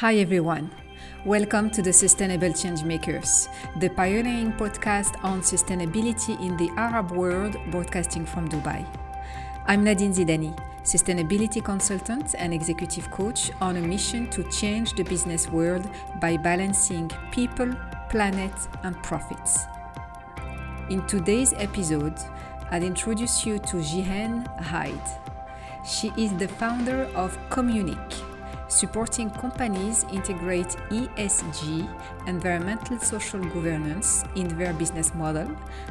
[0.00, 0.70] Hi everyone.
[1.24, 3.48] Welcome to the Sustainable Changemakers,
[3.80, 8.86] the pioneering podcast on sustainability in the Arab world, broadcasting from Dubai.
[9.66, 15.48] I'm Nadine Zidani, sustainability consultant and executive coach on a mission to change the business
[15.48, 15.90] world
[16.20, 17.74] by balancing people,
[18.08, 18.54] planet,
[18.84, 19.64] and profits.
[20.90, 22.20] In today's episode,
[22.70, 25.10] I'll introduce you to Gihan Hyde.
[25.84, 28.27] She is the founder of Communique
[28.68, 31.88] supporting companies integrate ESG,
[32.26, 35.50] environmental social governance, in their business model,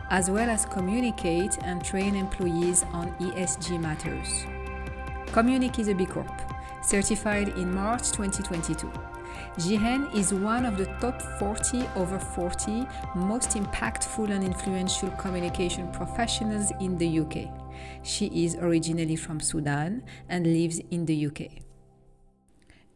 [0.10, 4.46] as well as communicate and train employees on ESG matters.
[5.32, 6.32] Communique is a B Corp,
[6.82, 8.92] certified in March 2022.
[9.58, 16.72] Gihan is one of the top 40 over 40 most impactful and influential communication professionals
[16.80, 17.50] in the UK.
[18.04, 21.67] She is originally from Sudan and lives in the UK.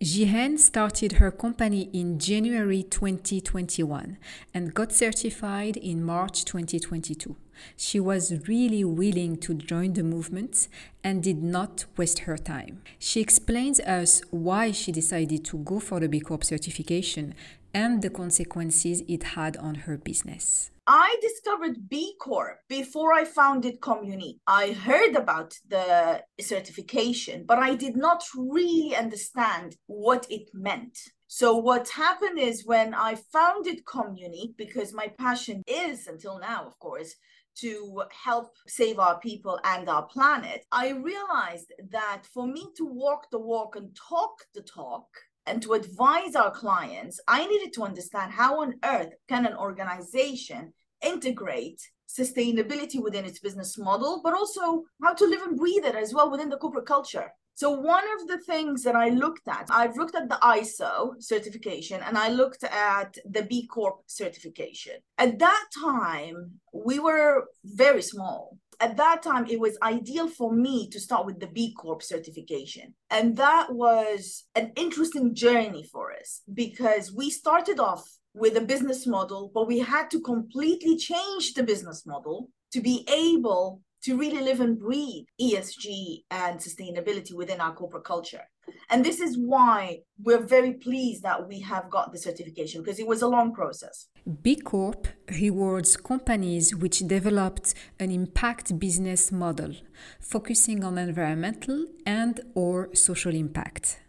[0.01, 4.17] Gihan started her company in January 2021
[4.51, 7.35] and got certified in March 2022.
[7.75, 10.67] She was really willing to join the movement
[11.03, 12.81] and did not waste her time.
[12.99, 17.33] She explains us why she decided to go for the B Corp certification
[17.73, 20.71] and the consequences it had on her business.
[20.87, 24.39] I discovered B Corp before I founded Communique.
[24.45, 30.97] I heard about the certification, but I did not really understand what it meant.
[31.33, 36.77] So what happened is when I founded Communique, because my passion is until now, of
[36.77, 37.15] course,
[37.59, 43.27] to help save our people and our planet, I realized that for me to walk
[43.31, 45.07] the walk and talk the talk,
[45.45, 50.73] and to advise our clients, I needed to understand how on earth can an organization
[51.01, 56.13] integrate sustainability within its business model, but also how to live and breathe it as
[56.13, 57.31] well within the corporate culture.
[57.55, 62.01] So one of the things that I looked at, I've looked at the ISO certification
[62.01, 64.93] and I looked at the B Corp certification.
[65.17, 70.89] At that time, we were very small at that time it was ideal for me
[70.89, 76.41] to start with the b corp certification and that was an interesting journey for us
[76.53, 81.63] because we started off with a business model but we had to completely change the
[81.63, 87.73] business model to be able to really live and breathe ESG and sustainability within our
[87.73, 88.43] corporate culture.
[88.89, 93.07] And this is why we're very pleased that we have got the certification because it
[93.07, 94.07] was a long process.
[94.41, 95.07] B Corp
[95.39, 99.75] rewards companies which developed an impact business model
[100.19, 103.99] focusing on environmental and or social impact.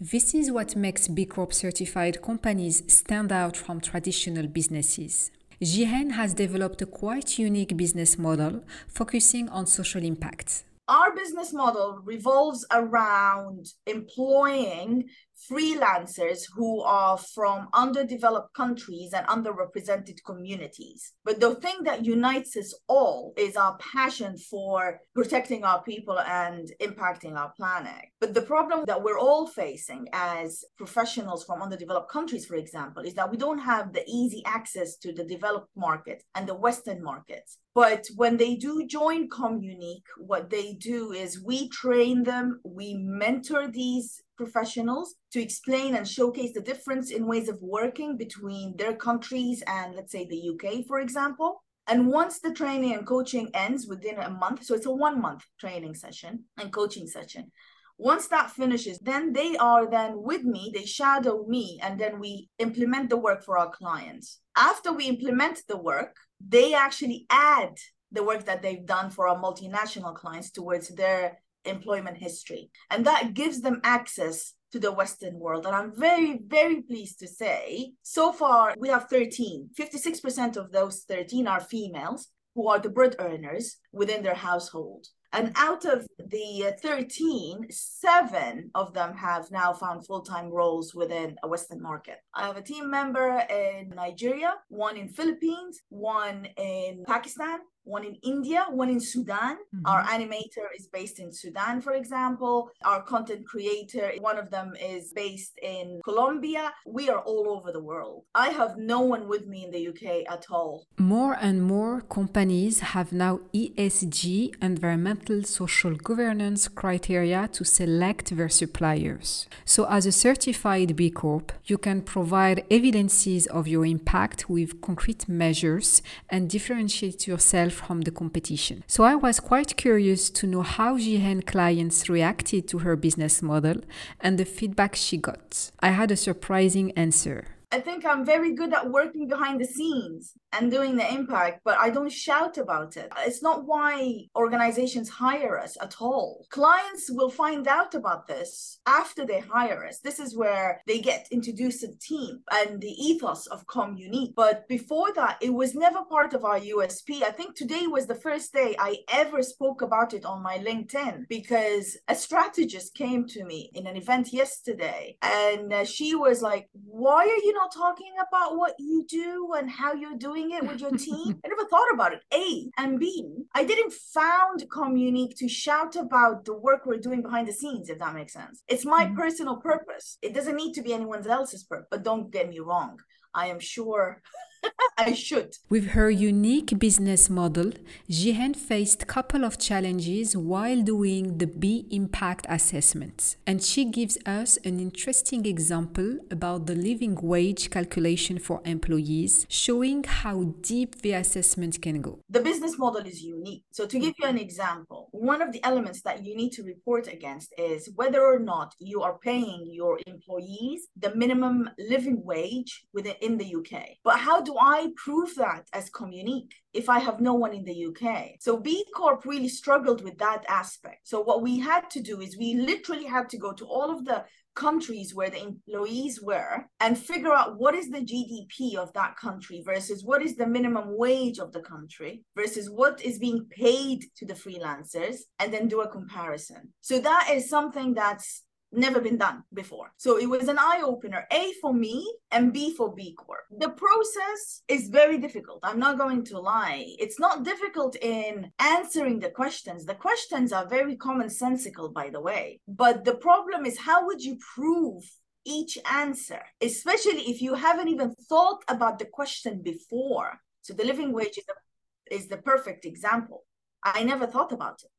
[0.00, 5.30] This is what makes B Corp certified companies stand out from traditional businesses.
[5.62, 10.64] Gihan has developed a quite unique business model focusing on social impact.
[10.88, 15.10] Our business model revolves around employing
[15.50, 21.12] freelancers who are from underdeveloped countries and underrepresented communities.
[21.24, 26.70] But the thing that unites us all is our passion for protecting our people and
[26.80, 28.06] impacting our planet.
[28.20, 33.14] But the problem that we're all facing as professionals from underdeveloped countries, for example, is
[33.14, 37.58] that we don't have the easy access to the developed market and the Western markets.
[37.74, 43.68] But when they do join Communique, what they do is we train them, we mentor
[43.68, 49.62] these professionals to explain and showcase the difference in ways of working between their countries
[49.66, 51.62] and, let's say, the UK, for example.
[51.86, 55.42] And once the training and coaching ends within a month, so it's a one month
[55.58, 57.52] training session and coaching session.
[57.98, 62.48] Once that finishes, then they are then with me, they shadow me, and then we
[62.58, 64.40] implement the work for our clients.
[64.56, 66.16] After we implement the work,
[66.54, 67.74] they actually add
[68.10, 72.70] the work that they've done for our multinational clients towards their employment history.
[72.90, 75.66] And that gives them access to the Western world.
[75.66, 79.70] And I'm very, very pleased to say so far we have 13.
[79.78, 85.06] 56% of those 13 are females who are the bread earners within their household.
[85.32, 91.36] And out of the 13, seven of them have now found full time roles within
[91.44, 92.18] a Western market.
[92.34, 98.16] I have a team member in Nigeria, one in Philippines, one in Pakistan, one in
[98.22, 99.56] India, one in Sudan.
[99.56, 99.86] Mm-hmm.
[99.86, 102.70] Our animator is based in Sudan, for example.
[102.84, 106.72] Our content creator, one of them is based in Colombia.
[106.86, 108.24] We are all over the world.
[108.34, 110.84] I have no one with me in the UK at all.
[110.98, 119.48] More and more companies have now ESG, environmental social governance criteria to select their suppliers.
[119.64, 125.28] So, as a certified B Corp, you can provide evidences of your impact with concrete
[125.28, 128.84] measures and differentiate yourself from the competition.
[128.86, 133.76] So I was quite curious to know how Gihan clients reacted to her business model
[134.20, 135.70] and the feedback she got.
[135.80, 137.46] I had a surprising answer.
[137.72, 141.78] I think I'm very good at working behind the scenes and doing the impact, but
[141.78, 143.12] I don't shout about it.
[143.26, 146.46] It's not why organizations hire us at all.
[146.50, 150.00] Clients will find out about this after they hire us.
[150.00, 154.32] This is where they get introduced to the team and the ethos of Communique.
[154.36, 157.22] But before that, it was never part of our USP.
[157.22, 161.28] I think today was the first day I ever spoke about it on my LinkedIn
[161.28, 167.22] because a strategist came to me in an event yesterday and she was like, Why
[167.22, 170.39] are you not talking about what you do and how you're doing?
[170.40, 171.40] Doing it with your team.
[171.44, 172.22] I never thought about it.
[172.32, 177.48] A and B, I didn't found Communique to shout about the work we're doing behind
[177.48, 178.62] the scenes, if that makes sense.
[178.68, 179.16] It's my mm-hmm.
[179.16, 180.18] personal purpose.
[180.22, 181.88] It doesn't need to be anyone else's purpose.
[181.90, 182.98] But don't get me wrong.
[183.34, 184.22] I am sure
[184.98, 185.56] I should.
[185.68, 187.72] With her unique business model,
[188.10, 193.36] Gihan faced a couple of challenges while doing the B impact assessments.
[193.46, 200.04] And she gives us an interesting example about the living wage calculation for employees, showing
[200.04, 202.20] how deep the assessment can go.
[202.28, 203.64] The business model is unique.
[203.70, 207.06] So, to give you an example, one of the elements that you need to report
[207.06, 213.38] against is whether or not you are paying your employees the minimum living wage within
[213.38, 213.96] the UK.
[214.04, 217.64] But how do do I prove that as Communique if I have no one in
[217.64, 218.30] the UK?
[218.40, 221.06] So B Corp really struggled with that aspect.
[221.06, 224.04] So what we had to do is we literally had to go to all of
[224.04, 224.24] the
[224.56, 229.62] countries where the employees were and figure out what is the GDP of that country
[229.64, 234.26] versus what is the minimum wage of the country versus what is being paid to
[234.26, 236.72] the freelancers and then do a comparison.
[236.80, 239.92] So that is something that's never been done before.
[239.96, 243.44] So it was an eye opener, A for me and B for B Corp.
[243.58, 245.60] The process is very difficult.
[245.62, 246.84] I'm not going to lie.
[246.98, 249.84] It's not difficult in answering the questions.
[249.84, 252.60] The questions are very commonsensical, by the way.
[252.68, 255.02] But the problem is, how would you prove
[255.44, 260.38] each answer, especially if you haven't even thought about the question before?
[260.62, 263.44] So the living wage is, a, is the perfect example.
[263.82, 264.90] I never thought about it.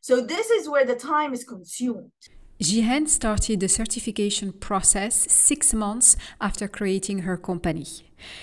[0.00, 2.10] So this is where the time is consumed.
[2.62, 7.86] Gihan started the certification process six months after creating her company.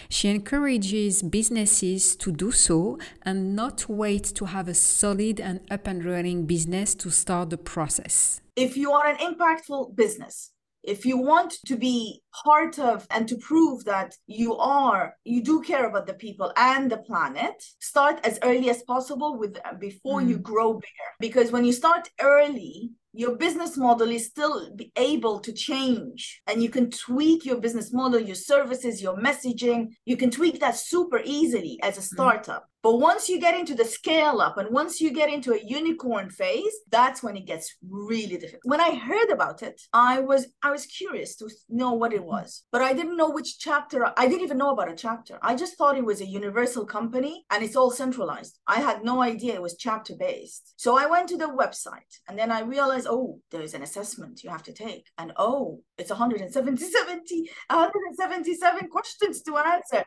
[0.10, 5.88] She encourages businesses to do so and not wait to have a solid and up
[5.88, 8.42] and running business to start the process.
[8.57, 10.51] If you are an impactful business,
[10.83, 15.62] if you want to be part of and to prove that you are you do
[15.62, 20.30] care about the people and the planet start as early as possible with before mm.
[20.30, 25.40] you grow bigger because when you start early your business model is still be able
[25.40, 30.30] to change and you can tweak your business model your services your messaging you can
[30.30, 32.16] tweak that super easily as a mm-hmm.
[32.16, 32.70] startup.
[32.81, 36.30] But once you get into the scale up and once you get into a unicorn
[36.30, 38.62] phase that's when it gets really difficult.
[38.64, 42.64] When i heard about it i was i was curious to know what it was
[42.72, 45.38] but i didn't know which chapter i didn't even know about a chapter.
[45.42, 48.60] I just thought it was a universal company and it's all centralized.
[48.68, 50.74] I had no idea it was chapter based.
[50.78, 54.50] So i went to the website and then i realized oh, there's an assessment you
[54.50, 55.06] have to take.
[55.18, 60.04] And oh, it's 170, 177 questions to answer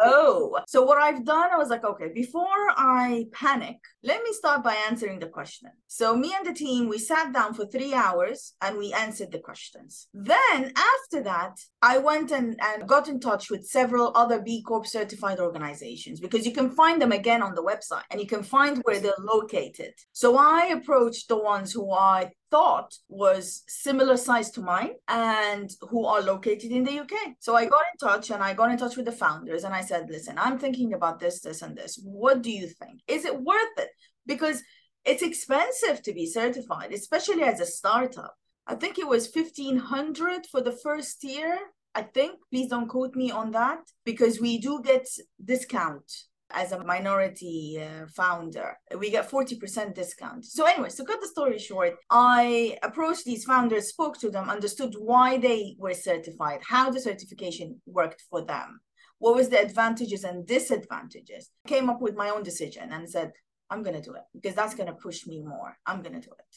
[0.00, 0.58] oh.
[0.66, 2.46] So what I've done, I was like, okay, before
[2.76, 5.70] I panic, let me start by answering the question.
[5.86, 9.38] So me and the team, we sat down for three hours and we answered the
[9.38, 10.08] questions.
[10.14, 14.86] Then after that, I went and, and got in touch with several other B Corp
[14.86, 18.78] certified organizations because you can find them again on the website and you can find
[18.84, 19.92] where they're located.
[20.12, 26.04] So I approached the ones who I thought was similar size to mine and who
[26.04, 27.34] are located in the UK.
[27.38, 29.82] So I got in touch and I got in touch with the founders and I
[29.82, 32.00] said, listen, I'm thinking about this, this, and this.
[32.02, 33.00] What do you think?
[33.06, 33.90] Is it worth it?
[34.26, 34.62] Because
[35.04, 38.34] it's expensive to be certified, especially as a startup.
[38.66, 41.58] I think it was 1500 for the first year.
[41.94, 45.08] I think, please don't quote me on that because we do get
[45.44, 46.04] discount
[46.52, 50.44] as a minority uh, founder we get 40% discount.
[50.44, 54.94] So anyway so cut the story short i approached these founders spoke to them understood
[54.98, 58.80] why they were certified how the certification worked for them
[59.20, 61.50] what was the advantages and disadvantages.
[61.66, 63.30] Came up with my own decision and said
[63.70, 65.76] i'm going to do it because that's going to push me more.
[65.86, 66.52] I'm going to do it.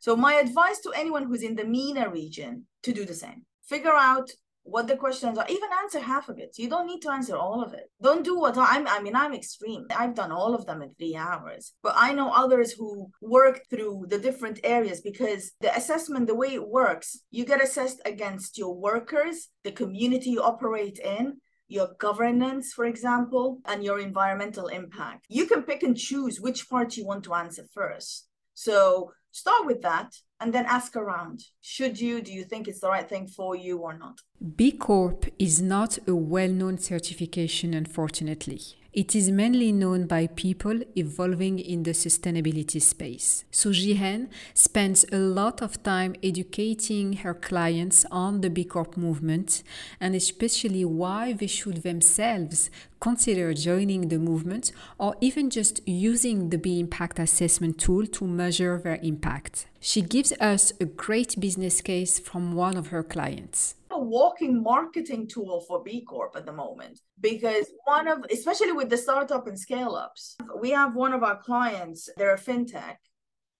[0.00, 3.46] So my advice to anyone who's in the MENA region to do the same.
[3.66, 4.30] Figure out
[4.64, 7.62] what the questions are even answer half of it you don't need to answer all
[7.62, 10.82] of it don't do what i'm i mean i'm extreme i've done all of them
[10.82, 15.74] in three hours but i know others who work through the different areas because the
[15.76, 20.98] assessment the way it works you get assessed against your workers the community you operate
[20.98, 21.34] in
[21.68, 25.24] your governance, for example, and your environmental impact.
[25.28, 28.28] You can pick and choose which part you want to answer first.
[28.54, 31.44] So start with that and then ask around.
[31.60, 32.20] Should you?
[32.20, 34.20] Do you think it's the right thing for you or not?
[34.56, 38.60] B Corp is not a well known certification, unfortunately.
[38.94, 43.44] It is mainly known by people evolving in the sustainability space.
[43.50, 49.64] So Gihan spends a lot of time educating her clients on the B Corp movement
[50.00, 56.58] and especially why they should themselves consider joining the movement or even just using the
[56.58, 59.66] B Impact Assessment tool to measure their impact.
[59.86, 65.28] She gives us a great business case from one of her clients a walking marketing
[65.28, 69.60] tool for B Corp at the moment because one of, especially with the startup and
[69.60, 72.96] scale ups, we have one of our clients, they're a fintech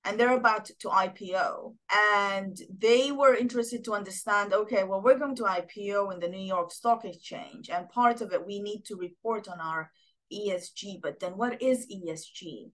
[0.06, 1.74] and they're about to IPO.
[2.16, 6.46] And they were interested to understand okay, well, we're going to IPO in the New
[6.54, 7.68] York Stock Exchange.
[7.68, 9.90] And part of it, we need to report on our
[10.32, 11.02] ESG.
[11.02, 12.70] But then what is ESG?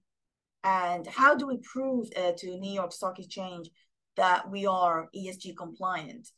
[0.63, 3.71] And how do we prove uh, to New York Stock Exchange
[4.17, 6.29] that we are ESG compliant?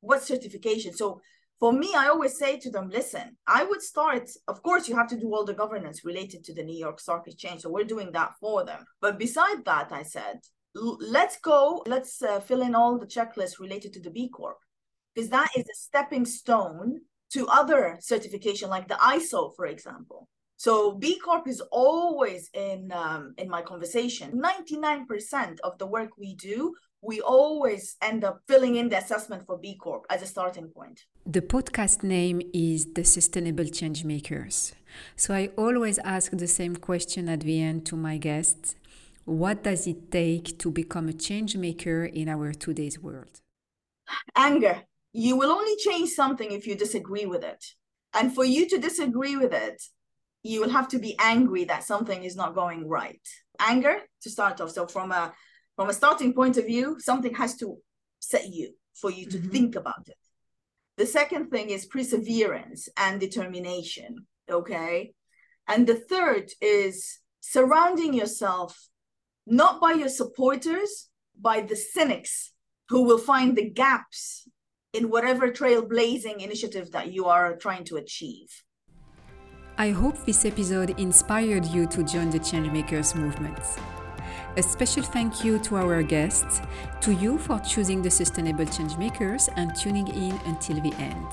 [0.00, 0.92] what certification?
[0.94, 1.20] So
[1.58, 5.06] for me i always say to them listen i would start of course you have
[5.06, 8.10] to do all the governance related to the new york stock exchange so we're doing
[8.12, 8.82] that for them.
[9.02, 10.40] But beside that i said
[10.74, 14.56] let's go let's uh, fill in all the checklists related to the b corp.
[15.14, 17.00] Because that is a stepping stone
[17.32, 20.28] to other certification like the iso for example
[20.64, 24.26] so B Corp is always in um, in my conversation.
[24.48, 28.98] Ninety nine percent of the work we do we always end up filling in the
[28.98, 31.04] assessment for B Corp as a starting point.
[31.24, 34.74] The podcast name is The Sustainable Change Makers.
[35.16, 38.76] So I always ask the same question at the end to my guests
[39.24, 43.40] What does it take to become a change maker in our today's world?
[44.34, 44.76] Anger.
[45.12, 47.64] You will only change something if you disagree with it.
[48.12, 49.82] And for you to disagree with it,
[50.42, 53.20] you will have to be angry that something is not going right.
[53.58, 54.70] Anger to start off.
[54.70, 55.32] So, from a
[55.76, 57.78] from a starting point of view, something has to
[58.18, 59.50] set you for you to mm-hmm.
[59.50, 60.16] think about it.
[60.96, 64.26] The second thing is perseverance and determination.
[64.50, 65.14] Okay.
[65.66, 68.76] And the third is surrounding yourself
[69.46, 71.08] not by your supporters,
[71.40, 72.52] by the cynics
[72.90, 74.48] who will find the gaps
[74.92, 78.48] in whatever trailblazing initiative that you are trying to achieve.
[79.80, 83.58] I hope this episode inspired you to join the Changemakers movement.
[84.58, 86.60] A special thank you to our guests,
[87.00, 91.26] to you for choosing the Sustainable Changemakers and tuning in until the end.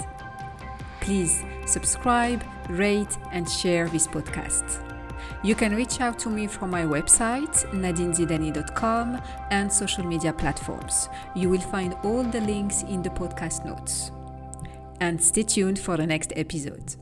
[1.02, 4.82] Please subscribe, rate, and share this podcast.
[5.44, 11.10] You can reach out to me from my website, nadinezidani.com, and social media platforms.
[11.36, 14.12] You will find all the links in the podcast notes.
[15.02, 16.96] And stay tuned for the next episode.